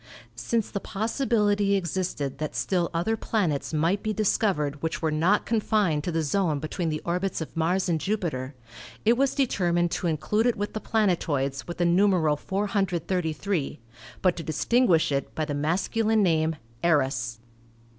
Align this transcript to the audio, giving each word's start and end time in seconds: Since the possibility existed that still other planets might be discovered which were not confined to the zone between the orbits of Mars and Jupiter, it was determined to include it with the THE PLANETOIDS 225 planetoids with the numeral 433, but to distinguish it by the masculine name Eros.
Since 0.35 0.71
the 0.71 0.79
possibility 0.79 1.75
existed 1.75 2.39
that 2.39 2.55
still 2.55 2.89
other 2.91 3.15
planets 3.15 3.71
might 3.71 4.01
be 4.01 4.13
discovered 4.13 4.81
which 4.81 4.99
were 4.99 5.11
not 5.11 5.45
confined 5.45 6.03
to 6.05 6.11
the 6.11 6.23
zone 6.23 6.57
between 6.57 6.89
the 6.89 7.03
orbits 7.05 7.39
of 7.39 7.55
Mars 7.55 7.87
and 7.87 8.01
Jupiter, 8.01 8.55
it 9.05 9.15
was 9.15 9.35
determined 9.35 9.91
to 9.91 10.07
include 10.07 10.47
it 10.47 10.55
with 10.55 10.69
the 10.73 10.79
THE 10.79 10.89
PLANETOIDS 10.89 11.59
225 11.59 11.65
planetoids 11.67 11.67
with 11.67 11.77
the 11.77 11.85
numeral 11.85 12.35
433, 12.35 13.79
but 14.23 14.35
to 14.35 14.41
distinguish 14.41 15.11
it 15.11 15.35
by 15.35 15.45
the 15.45 15.53
masculine 15.53 16.23
name 16.23 16.55
Eros. 16.83 17.37